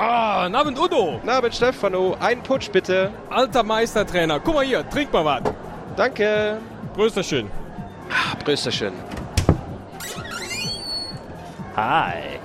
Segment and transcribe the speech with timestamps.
[0.00, 1.20] Ah, Abend Udo.
[1.26, 2.16] Abend Stefano.
[2.20, 3.10] Ein Putsch bitte.
[3.30, 4.40] Alter Meistertrainer.
[4.40, 5.42] Guck mal hier, trink mal was.
[5.96, 6.58] Danke.
[6.94, 7.50] Prösterchen.
[8.08, 8.92] Ah, Prösterchen.
[11.78, 12.40] Hi.